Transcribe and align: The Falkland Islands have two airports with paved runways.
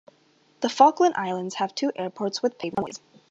The 0.61 0.69
Falkland 0.69 1.13
Islands 1.15 1.53
have 1.57 1.75
two 1.75 1.91
airports 1.95 2.41
with 2.41 2.57
paved 2.57 2.79
runways. 2.79 2.99